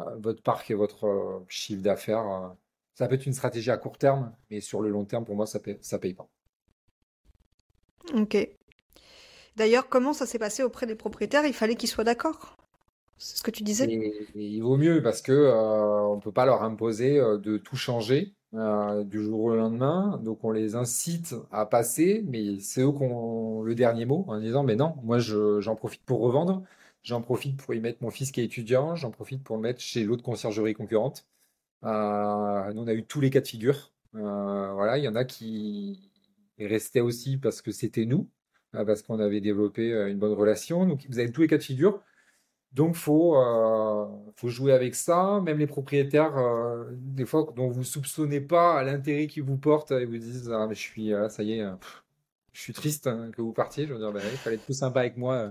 [0.00, 2.54] euh, votre parc et votre chiffre d'affaires.
[2.94, 5.46] Ça peut être une stratégie à court terme, mais sur le long terme, pour moi,
[5.46, 6.28] ça paye, ça paye pas.
[8.14, 8.36] Ok.
[9.56, 11.44] D'ailleurs, comment ça s'est passé auprès des propriétaires?
[11.44, 12.56] Il fallait qu'ils soient d'accord
[13.18, 13.86] C'est ce que tu disais
[14.34, 18.34] Il vaut mieux parce que on ne peut pas leur imposer de tout changer.
[18.54, 20.18] Euh, du jour au lendemain.
[20.24, 24.40] Donc on les incite à passer, mais c'est eux qui ont le dernier mot en
[24.40, 26.62] disant mais non, moi j'en profite pour revendre,
[27.02, 29.80] j'en profite pour y mettre mon fils qui est étudiant, j'en profite pour le mettre
[29.80, 31.26] chez l'autre conciergerie concurrente.
[31.84, 33.92] Euh, nous on a eu tous les cas de figure.
[34.14, 36.10] Euh, voilà, il y en a qui
[36.58, 38.30] restaient aussi parce que c'était nous,
[38.72, 40.86] parce qu'on avait développé une bonne relation.
[40.86, 42.02] Donc vous avez tous les cas de figure.
[42.72, 45.40] Donc, faut, euh, faut jouer avec ça.
[45.40, 50.04] Même les propriétaires, euh, des fois, dont vous soupçonnez pas l'intérêt qu'ils vous portent et
[50.04, 51.64] vous disent Ah, mais je suis, là, ça y est,
[52.52, 53.86] je suis triste hein, que vous partiez.
[53.86, 55.50] Je veux dire, ben, il fallait être plus sympa avec moi euh,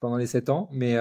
[0.00, 0.68] pendant les 7 ans.
[0.72, 0.96] Mais,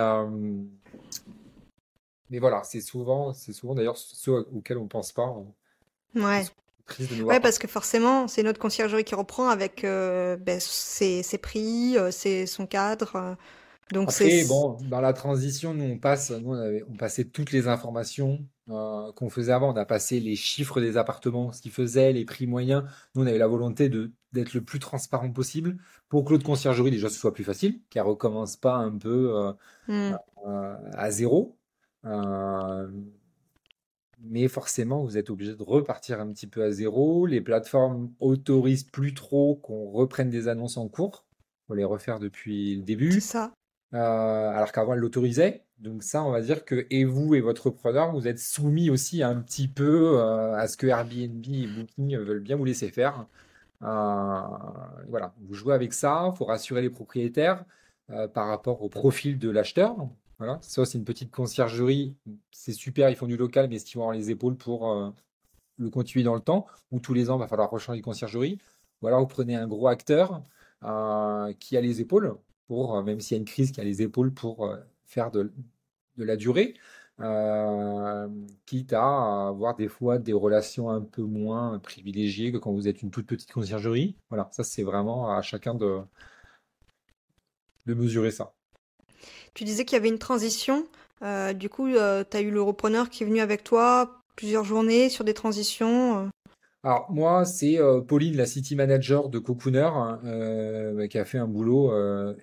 [2.30, 5.36] mais voilà, c'est souvent, c'est souvent d'ailleurs ceux auxquels on pense pas.
[6.16, 6.44] Ouais.
[7.24, 12.48] Ouais, parce que forcément, c'est notre conciergerie qui reprend avec ben, ses, ses, prix, ses,
[12.48, 13.38] son cadre.
[13.92, 18.46] Donc Après, bon, dans la transition, nous on passe, nous on, passait toutes les informations
[18.70, 19.74] euh, qu'on faisait avant.
[19.74, 22.84] On a passé les chiffres des appartements, ce qu'ils faisaient, les prix moyens.
[23.14, 27.10] Nous on avait la volonté d'être le plus transparent possible pour que l'autre conciergerie déjà
[27.10, 29.54] ce soit plus facile, qu'elle recommence pas un peu euh,
[29.88, 30.18] mmh.
[30.48, 31.58] euh, à zéro.
[34.22, 37.26] mais forcément, vous êtes obligé de repartir un petit peu à zéro.
[37.26, 41.26] Les plateformes autorisent plus trop qu'on reprenne des annonces en cours.
[41.68, 43.12] Faut les refaire depuis le début.
[43.12, 43.54] C'est ça.
[43.94, 45.64] Euh, alors qu'avant, elles l'autorisaient.
[45.80, 49.22] Donc ça, on va dire que et vous et votre preneur, vous êtes soumis aussi
[49.22, 53.28] un petit peu euh, à ce que Airbnb et Booking veulent bien vous laisser faire.
[53.84, 54.42] Euh,
[55.10, 56.32] voilà, vous jouez avec ça.
[56.34, 57.66] Il faut rassurer les propriétaires
[58.34, 59.96] par rapport au profil de l'acheteur.
[60.38, 62.16] Voilà, ça c'est une petite conciergerie.
[62.52, 65.14] C'est super, ils font du local, mais est-ce qu'ils vont avoir les épaules pour
[65.78, 66.68] le continuer dans le temps?
[66.92, 68.60] Ou tous les ans, il va falloir rechanger de conciergerie
[69.02, 70.44] Ou alors vous prenez un gros acteur
[71.60, 72.36] qui a les épaules,
[72.68, 74.70] pour, euh, même s'il y a une crise, qui a les épaules pour
[75.06, 75.52] faire de,
[76.18, 76.76] la durée,
[78.66, 83.02] quitte à avoir des fois des relations un peu moins privilégiées que quand vous êtes
[83.02, 84.16] une toute petite conciergerie.
[84.30, 86.02] Voilà, ça c'est vraiment à chacun de,
[87.86, 88.54] mesurer ça.
[89.54, 90.88] Tu disais qu'il y avait une transition.
[91.22, 94.64] Euh, du coup, euh, tu as eu le repreneur qui est venu avec toi plusieurs
[94.64, 96.30] journées sur des transitions.
[96.84, 96.88] Euh.
[96.88, 100.20] Alors moi, c'est Pauline, la city manager de Cocooner, hein,
[101.10, 101.92] qui a fait un boulot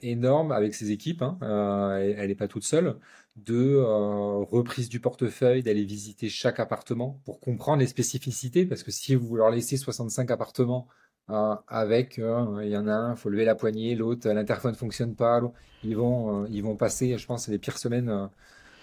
[0.02, 1.22] énorme avec ses équipes.
[1.22, 1.38] Hein.
[1.98, 2.96] elle n'est pas toute seule
[3.36, 3.76] de
[4.50, 9.36] reprise du portefeuille, d'aller visiter chaque appartement pour comprendre les spécificités, parce que si vous
[9.36, 10.88] leur laissez 65 appartements
[11.30, 14.72] euh, avec, euh, il y en a un, il faut lever la poignée, l'autre, l'interphone
[14.72, 15.40] ne fonctionne pas,
[15.84, 18.28] ils vont, euh, ils vont passer, je pense, les pires semaines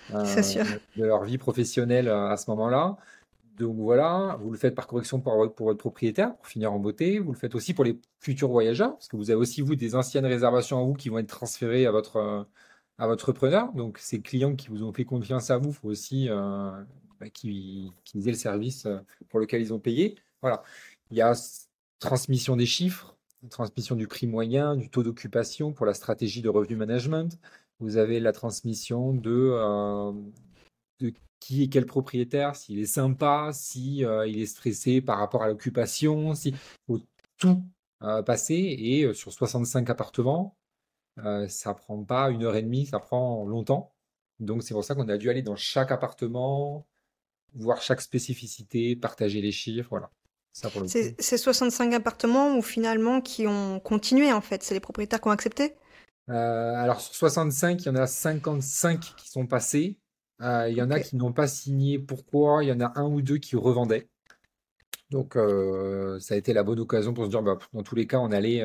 [0.09, 2.95] de leur vie professionnelle à ce moment-là.
[3.57, 7.19] Donc voilà, vous le faites par correction pour, votre propriétaire, pour finir en beauté.
[7.19, 9.95] Vous le faites aussi pour les futurs voyageurs, parce que vous avez aussi, vous, des
[9.95, 12.47] anciennes réservations à vous qui vont être transférées à votre,
[12.97, 13.73] à votre preneur.
[13.73, 16.29] Donc ces clients qui vous ont fait confiance à vous, il faut aussi
[17.19, 18.87] bah, qu'ils aient le service
[19.29, 20.15] pour lequel ils ont payé.
[20.41, 20.63] Voilà.
[21.11, 21.33] Il y a
[21.99, 23.17] transmission des chiffres,
[23.49, 27.39] transmission du prix moyen, du taux d'occupation pour la stratégie de revenu management.
[27.79, 30.11] Vous avez la transmission de, euh,
[30.99, 35.43] de qui est quel propriétaire, s'il est sympa, si euh, il est stressé par rapport
[35.43, 36.55] à l'occupation, si
[36.87, 36.99] faut
[37.37, 37.63] tout
[38.01, 40.55] euh, passer et sur 65 appartements,
[41.47, 43.91] ça prend pas une heure et demie, ça prend longtemps.
[44.39, 46.85] Donc c'est pour ça qu'on a dû aller dans chaque appartement,
[47.53, 50.11] voir chaque spécificité, partager les chiffres, voilà.
[50.87, 55.31] C'est 65 appartements ou finalement qui ont continué en fait, c'est les propriétaires qui ont
[55.31, 55.75] accepté?
[56.29, 59.99] Euh, Alors sur 65, il y en a 55 qui sont passés.
[60.41, 61.99] Euh, il y en a qui n'ont pas signé.
[61.99, 62.63] Pourquoi?
[62.63, 64.07] Il y en a un ou deux qui revendaient.
[65.09, 68.07] Donc euh, ça a été la bonne occasion pour se dire, bah, dans tous les
[68.07, 68.63] cas, on allait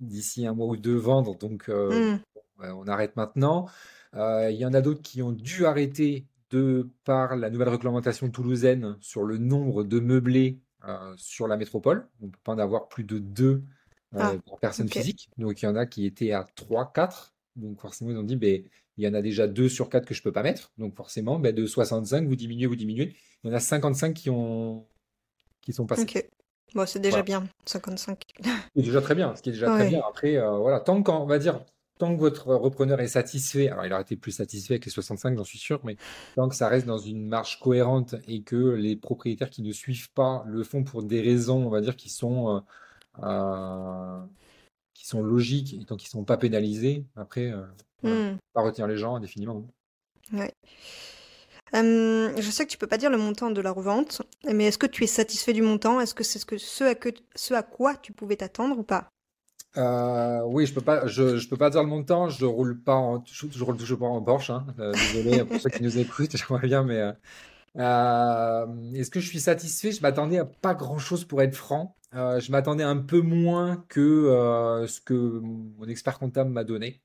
[0.00, 1.36] d'ici un mois ou deux vendre.
[1.36, 2.18] Donc hmm.
[2.58, 3.68] on arrête maintenant.
[4.14, 8.96] il y en a d'autres qui ont dû arrêter de par la nouvelle réglementation toulousaine
[9.00, 12.08] sur le nombre de meublés euh, sur la métropole.
[12.20, 13.64] On ne peut pas en avoir plus de deux
[14.14, 15.30] euh, ah, pour personnes physiques.
[15.36, 17.34] Donc, il y en a qui étaient à 3, 4.
[17.56, 18.62] Donc, forcément, ils ont dit, ben,
[18.96, 20.72] il y en a déjà 2 sur 4 que je ne peux pas mettre.
[20.78, 23.14] Donc, forcément, ben, de 65, vous diminuez, vous diminuez.
[23.44, 24.86] Il y en a 55 qui, ont...
[25.60, 26.02] qui sont passés.
[26.02, 26.26] Ok.
[26.74, 28.22] Bon, c'est déjà bien, 55.
[28.74, 29.34] C'est déjà très bien.
[29.36, 30.02] Ce qui est déjà très bien.
[30.06, 31.64] Après, euh, voilà, tant qu'on va dire,
[31.98, 35.36] tant que votre repreneur est satisfait, alors il aurait été plus satisfait avec les 65,
[35.36, 35.96] j'en suis sûr, mais
[36.34, 40.10] tant que ça reste dans une marge cohérente et que les propriétaires qui ne suivent
[40.12, 42.60] pas le font pour des raisons, on va dire, qui sont, euh,
[43.22, 44.20] euh,
[44.92, 47.52] qui sont logiques et tant qu'ils ne sont pas pénalisés, après,
[48.04, 48.38] euh, hmm.
[48.52, 49.66] pas retenir les gens indéfiniment.
[50.32, 50.52] Ouais.
[51.72, 54.86] je sais que tu peux pas dire le montant de la revente, mais est-ce que
[54.86, 56.00] tu es satisfait du montant?
[56.00, 58.82] Est-ce que c'est ce, que, ce, à que, ce à quoi tu pouvais t'attendre ou
[58.82, 59.10] pas?
[59.76, 62.28] Euh, oui, je peux pas, je, je peux pas dire le montant.
[62.28, 64.50] Je roule pas en, je, roule toujours pas en Porsche.
[64.50, 64.66] Hein.
[64.78, 67.12] Euh, désolé pour ceux qui nous écoutent, j'aimerais bien, mais
[67.76, 69.92] euh, est-ce que je suis satisfait?
[69.92, 71.96] Je m'attendais à pas grand-chose pour être franc.
[72.12, 77.02] je m'attendais un peu moins que ce que mon expert comptable m'a donné,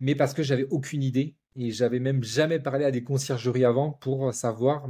[0.00, 3.90] mais parce que j'avais aucune idée et j'avais même jamais parlé à des conciergeries avant
[3.90, 4.88] pour savoir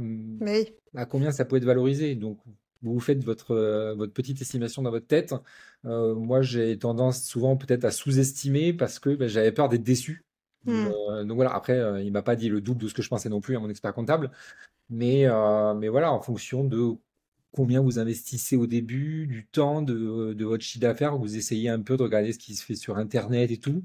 [0.95, 2.15] à combien ça pouvait être valorisé.
[2.15, 2.39] Donc
[2.81, 5.33] vous faites votre, euh, votre petite estimation dans votre tête.
[5.85, 10.25] Euh, moi, j'ai tendance souvent peut-être à sous-estimer parce que ben, j'avais peur d'être déçu.
[10.65, 10.87] Hmm.
[11.09, 13.29] Euh, donc voilà, après, il m'a pas dit le double de ce que je pensais
[13.29, 14.31] non plus à mon expert comptable.
[14.89, 15.25] Mais,
[15.75, 16.93] mais voilà, en fonction de
[17.51, 21.81] combien vous investissez au début, du temps, de, de votre chiffre d'affaires, vous essayez un
[21.81, 23.83] peu de regarder ce qui se fait sur Internet et tout.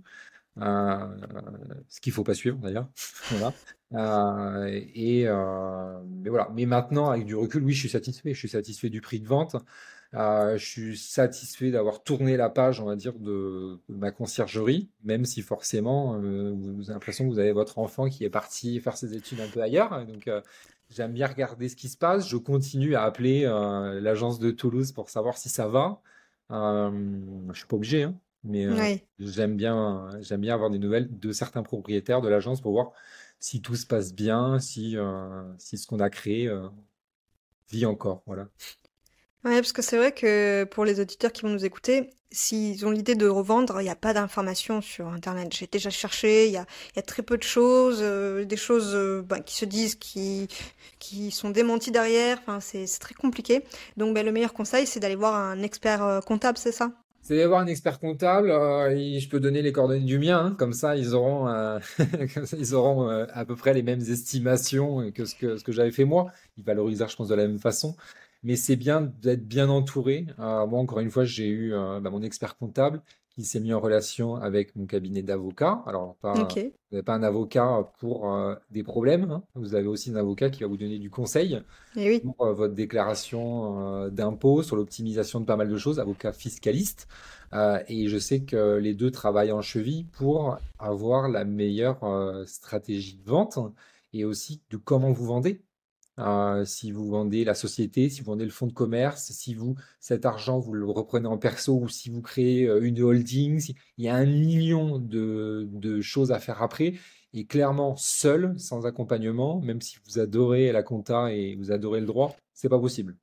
[0.58, 2.88] Ce qu'il faut pas suivre d'ailleurs.
[3.94, 6.48] Euh, et euh, mais voilà.
[6.54, 8.32] Mais maintenant, avec du recul, oui, je suis satisfait.
[8.32, 9.56] Je suis satisfait du prix de vente.
[10.14, 15.26] Euh, je suis satisfait d'avoir tourné la page, on va dire, de, ma conciergerie, même
[15.26, 19.14] si forcément, vous, avez l'impression que vous avez votre enfant qui est parti faire ses
[19.14, 20.06] études un peu ailleurs.
[20.06, 20.30] Donc,
[20.88, 22.28] j'aime bien regarder ce qui se passe.
[22.28, 23.42] Je continue à appeler
[24.00, 26.00] l'agence de Toulouse pour savoir si ça va.
[26.50, 28.14] je suis pas obligé, hein.
[28.44, 32.72] Mais euh, j'aime bien, j'aime bien avoir des nouvelles de certains propriétaires de l'agence pour
[32.72, 32.92] voir
[33.38, 36.68] si tout se passe bien, si, euh, si ce qu'on a créé euh,
[37.70, 38.22] vit encore.
[38.26, 38.48] Voilà.
[39.44, 42.90] Ouais, parce que c'est vrai que pour les auditeurs qui vont nous écouter, s'ils ont
[42.90, 45.52] l'idée de revendre, il n'y a pas d'informations sur Internet.
[45.52, 49.40] J'ai déjà cherché, il y a, y a, très peu de choses, des choses bah,
[49.40, 50.46] qui se disent, qui,
[51.00, 52.38] qui sont démenties derrière.
[52.40, 53.64] Enfin, c'est très compliqué.
[53.96, 57.01] Donc, ben, le meilleur conseil, c'est d'aller voir un expert comptable, c'est ça?
[57.22, 58.50] C'est d'avoir un expert comptable.
[58.50, 63.26] Euh, je peux donner les coordonnées du mien, hein, comme ça ils auront, euh, euh,
[63.32, 66.32] à peu près les mêmes estimations que ce que, ce que j'avais fait moi.
[66.56, 67.96] Ils valorisent, je pense, de la même façon.
[68.42, 70.26] Mais c'est bien d'être bien entouré.
[70.36, 73.00] moi, encore une fois, j'ai eu bah, mon expert comptable
[73.34, 75.82] qui s'est mis en relation avec mon cabinet d'avocat.
[75.86, 76.44] Alors, pas, vous
[76.92, 79.42] n'avez pas un avocat pour euh, des problèmes, hein.
[79.54, 81.62] vous avez aussi un avocat qui va vous donner du conseil
[81.96, 86.32] eh pour euh, votre déclaration euh, d'impôt, sur l'optimisation de pas mal de choses, avocat
[86.32, 87.08] fiscaliste.
[87.88, 92.00] et je sais que les deux travaillent en cheville pour avoir la meilleure
[92.46, 93.58] stratégie de vente
[94.12, 95.62] et aussi de comment vous vendez.
[96.18, 99.76] Euh, si vous vendez la société, si vous vendez le fonds de commerce, si vous
[99.98, 104.04] cet argent vous le reprenez en perso ou si vous créez euh, une holding, il
[104.04, 106.94] y a un million de, choses à faire après.
[107.32, 112.06] Et clairement, seul, sans accompagnement, même si vous adorez la compta et vous adorez le
[112.06, 113.16] droit, c'est pas possible.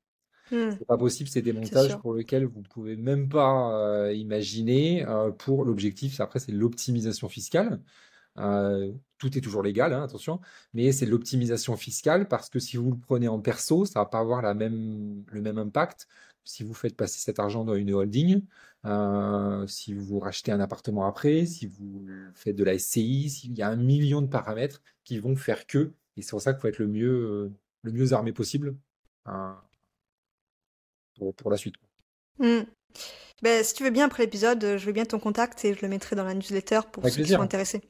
[0.52, 0.72] Hmm.
[0.72, 3.72] C'est pas possible, c'est des montages pour lesquels vous pouvez même pas
[4.08, 5.06] euh, imaginer.
[5.38, 7.80] pour l'objectif, après, c'est l'optimisation fiscale.
[8.40, 10.40] Euh, tout est toujours légal, hein, attention,
[10.74, 14.20] mais c'est l'optimisation fiscale parce que si vous le prenez en perso, ça va pas
[14.20, 16.08] avoir la même, le même impact
[16.50, 18.44] si vous faites passer cet argent dans une holding,
[18.86, 23.62] euh, si vous rachetez un appartement après, si vous faites de la SCI, il y
[23.62, 26.68] a un million de paramètres qui vont faire que, et c'est pour ça qu'il faut
[26.68, 27.52] être le mieux, euh,
[27.84, 28.76] le mieux armé possible
[31.16, 31.76] pour, la suite.
[32.40, 32.62] Mmh.
[33.44, 35.88] Ben, si tu veux bien, après l'épisode, je veux bien ton contact et je le
[35.88, 37.82] mettrai dans la newsletter pour ceux qui sont intéressés.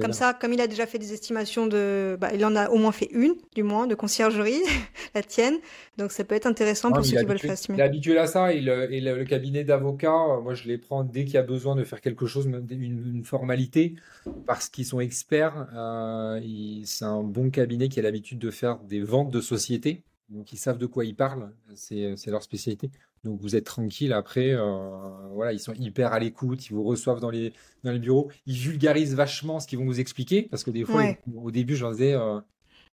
[0.00, 2.78] Comme ça, comme il a déjà fait des estimations de, bah, il en a au
[2.78, 4.62] moins fait une, du moins, de conciergerie,
[5.14, 5.58] la tienne.
[5.96, 7.78] Donc ça peut être intéressant pour ceux qui veulent faire estimer.
[7.78, 11.24] Il est habitué à ça et le, cabinet d'avocats, euh, moi je les prends dès
[11.24, 13.94] qu'il y a besoin de faire quelque chose, une, une formalité,
[14.46, 15.68] parce qu'ils sont experts.
[15.74, 16.40] Euh,
[16.84, 20.02] c'est un bon cabinet qui a l'habitude de faire des ventes de sociétés.
[20.28, 22.90] Donc ils savent de quoi ils parlent, c'est leur spécialité.
[23.24, 24.98] Donc vous êtes tranquille après, euh,
[25.32, 28.56] voilà, ils sont hyper à l'écoute, ils vous reçoivent dans les, dans les bureaux, ils
[28.56, 31.02] vulgarisent vachement ce qu'ils vont vous expliquer, parce que des fois,
[31.34, 32.40] au début, je leur disais, euh,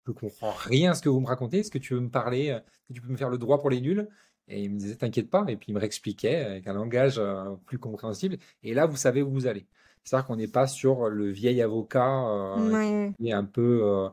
[0.06, 2.50] je comprends rien à ce que vous me racontez, est-ce que tu veux me parler,
[2.50, 2.60] euh,
[2.92, 4.08] tu peux me faire le droit pour les nuls.
[4.50, 7.54] Et ils me disaient, t'inquiète pas, et puis ils me réexpliquaient avec un langage euh,
[7.66, 9.66] plus compréhensible, et là, vous savez où vous allez.
[10.02, 12.56] C'est-à-dire qu'on n'est pas sur le vieil avocat
[13.18, 14.08] qui est un peu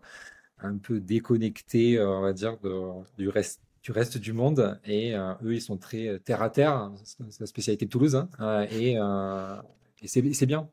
[0.59, 4.79] un peu déconnecté, on va dire, de, du reste du reste du monde.
[4.83, 6.91] Et euh, eux, ils sont très euh, terre à terre.
[7.03, 8.15] C'est la spécialité de Toulouse.
[8.15, 9.61] Hein, euh,
[10.01, 10.67] et, c'est bien.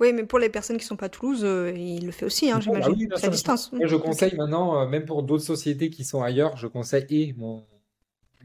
[0.00, 1.42] Oui, mais pour les personnes qui ne sont pas à Toulouse,
[1.76, 3.12] il le fait aussi, hein, bah j'imagine.
[3.12, 3.70] à distance.
[3.72, 7.64] je conseille maintenant, même pour d'autres sociétés qui sont ailleurs, je conseille et mon,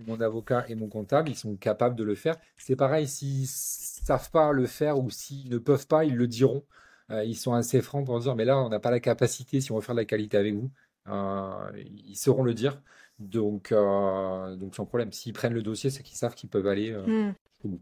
[0.05, 2.35] mon avocat et mon comptable, ils sont capables de le faire.
[2.57, 6.27] C'est pareil, s'ils ne savent pas le faire ou s'ils ne peuvent pas, ils le
[6.27, 6.63] diront.
[7.11, 9.75] Ils sont assez francs pour dire, mais là, on n'a pas la capacité, si on
[9.75, 10.69] veut faire de la qualité avec vous,
[11.07, 12.81] ils sauront le dire.
[13.19, 15.11] Donc, euh, donc sans problème.
[15.11, 17.31] S'ils prennent le dossier, c'est qu'ils savent qu'ils peuvent aller euh,
[17.63, 17.77] hmm.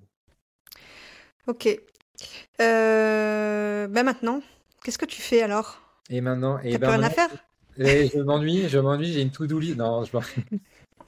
[1.46, 1.68] Ok.
[2.60, 4.42] Euh, ben maintenant,
[4.84, 5.80] qu'est-ce que tu fais alors?
[6.10, 7.30] Et maintenant, et ben rien à faire?
[7.80, 9.78] Et je m'ennuie, je m'ennuie, j'ai une to-do list.
[9.78, 10.12] Non, je,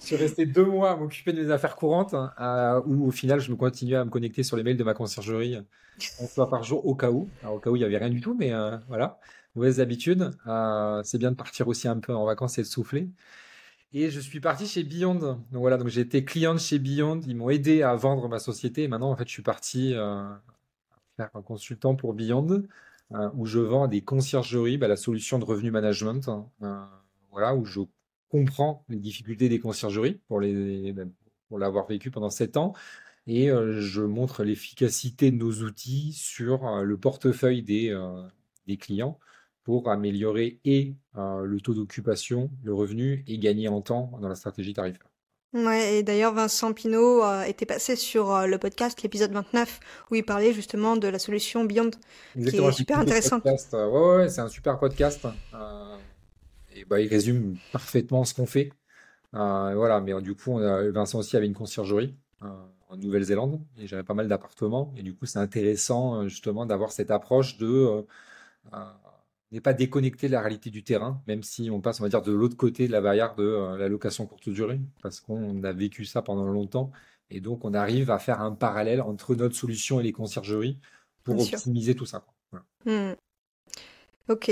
[0.05, 3.51] suis resté deux mois à m'occuper de mes affaires courantes, hein, où au final, je
[3.51, 5.57] me continuais à me connecter sur les mails de ma conciergerie
[6.21, 7.29] une fois par jour, au cas où.
[7.41, 8.51] Alors, au cas où, il n'y avait rien du tout, mais
[8.87, 9.19] voilà.
[9.55, 10.31] Mauvaises habitudes.
[11.03, 13.09] c'est bien de partir aussi un peu en vacances et de souffler.
[13.91, 15.15] Et je suis parti chez Beyond.
[15.15, 17.21] Donc voilà, donc j'ai été client chez Beyond.
[17.25, 18.87] Ils m'ont aidé à vendre ma société.
[18.87, 20.29] Maintenant, en fait, je suis parti euh,
[21.17, 22.63] faire un consultant pour Beyond,
[23.13, 26.29] euh, où je vends des conciergeries, bah, la solution de revenu management.
[26.29, 26.85] Hein, euh,
[27.31, 27.79] voilà, où je
[28.29, 31.03] comprends les difficultés des conciergeries pour les, bah,
[31.47, 32.73] pour l'avoir vécu pendant sept ans.
[33.27, 37.95] Et je montre l'efficacité de nos outils sur le portefeuille des,
[38.65, 39.19] des clients
[39.69, 44.33] pour améliorer et euh, le taux d'occupation, le revenu et gagner en temps dans la
[44.33, 45.05] stratégie tarifaire.
[45.53, 49.79] Ouais, et d'ailleurs Vincent Pinault euh, était passé sur euh, le podcast, l'épisode 29,
[50.09, 51.91] où il parlait justement de la solution Beyond,
[52.33, 53.41] qui est super intéressant.
[53.45, 55.27] Ouais, ouais, c'est un super podcast.
[56.79, 58.71] Et bah, il résume parfaitement ce qu'on fait.
[59.33, 64.27] voilà, mais du coup, Vincent aussi avait une conciergerie en Nouvelle-Zélande et j'avais pas mal
[64.27, 64.93] d'appartements.
[64.97, 68.05] Et du coup, c'est intéressant justement d'avoir cette approche de
[69.51, 72.21] n'est pas déconnecté de la réalité du terrain, même si on passe, on va dire,
[72.21, 75.71] de l'autre côté de la barrière de euh, la location courte durée, parce qu'on a
[75.71, 76.91] vécu ça pendant longtemps.
[77.31, 80.79] Et donc, on arrive à faire un parallèle entre notre solution et les conciergeries
[81.23, 81.57] pour Bien sûr.
[81.57, 82.25] optimiser tout ça.
[82.51, 82.65] Voilà.
[82.85, 83.15] Hmm.
[84.29, 84.51] Ok.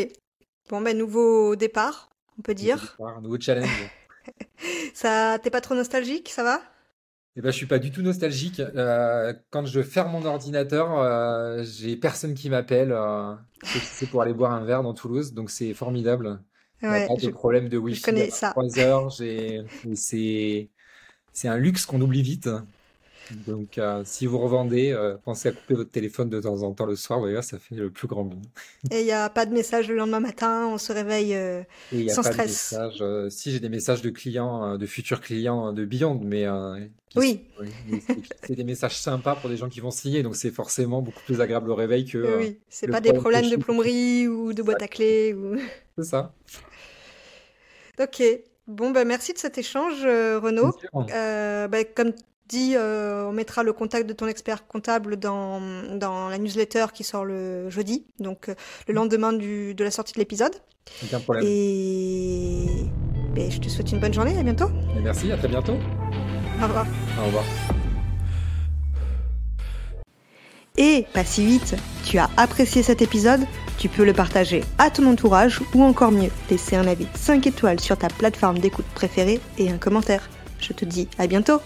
[0.70, 3.00] Bon, ben, nouveau départ, on peut dire.
[3.00, 3.90] départ, nouveau challenge.
[4.94, 6.62] Ça, t'es pas trop nostalgique, ça va?
[7.36, 8.60] Eh ben, je suis pas du tout nostalgique.
[8.60, 12.92] Euh, quand je ferme mon ordinateur, euh, j'ai personne qui m'appelle.
[12.92, 16.44] euh, c'est pour aller boire un verre dans Toulouse, donc c'est formidable.
[16.82, 18.50] Ouais, pas de je, problème de je Wi-Fi connais à ça.
[18.52, 19.12] 3 heures.
[21.34, 22.50] C'est un luxe qu'on oublie vite.
[23.32, 26.86] Donc, euh, si vous revendez, euh, pensez à couper votre téléphone de temps en temps
[26.86, 27.20] le soir.
[27.20, 28.40] Vous voyez, ça fait le plus grand bien.
[28.92, 32.10] Et il n'y a pas de message le lendemain matin, on se réveille euh, Et
[32.10, 32.72] a sans pas de stress.
[32.72, 32.98] message.
[33.02, 36.46] euh, si j'ai des messages de clients, de futurs clients de Beyond, mais
[37.16, 37.42] Oui,
[38.44, 40.24] c'est des messages sympas pour des gens qui vont signer.
[40.24, 42.60] Donc, c'est forcément beaucoup plus agréable au réveil que oui.
[42.70, 45.58] C'est pas des problème problèmes de plomberie ou de boîte à clés ou...
[45.98, 46.34] C'est ça.
[48.00, 48.22] Ok.
[48.68, 50.74] Bon, ben, merci de cet échange, Renaud.
[51.10, 52.14] Euh, ben, comme
[52.48, 55.62] dit, euh, on mettra le contact de ton expert comptable dans,
[55.96, 58.56] dans la newsletter qui sort le jeudi, donc euh,
[58.88, 60.54] le lendemain du, de la sortie de l'épisode.
[61.04, 61.44] Aucun problème.
[61.46, 62.66] Et
[63.36, 64.70] ben, je te souhaite une bonne journée, à bientôt.
[64.98, 65.76] Et merci, à très bientôt.
[66.60, 66.88] Au revoir.
[67.22, 67.44] Au revoir.
[70.78, 71.76] Et pas si vite,
[72.06, 73.42] tu as apprécié cet épisode,
[73.80, 77.80] tu peux le partager à ton entourage ou encore mieux, laisser un avis 5 étoiles
[77.80, 80.30] sur ta plateforme d'écoute préférée et un commentaire.
[80.60, 81.60] Je te dis à bientôt